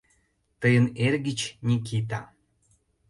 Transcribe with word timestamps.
Тыйын 0.59 0.87
эргыч 1.05 1.39
Никита». 1.67 2.21